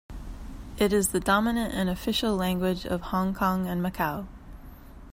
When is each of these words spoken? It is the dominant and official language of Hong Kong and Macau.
It 0.79 0.93
is 0.93 1.09
the 1.09 1.19
dominant 1.19 1.75
and 1.75 1.87
official 1.87 2.35
language 2.35 2.87
of 2.87 3.01
Hong 3.01 3.35
Kong 3.35 3.67
and 3.67 3.83
Macau. 3.83 4.25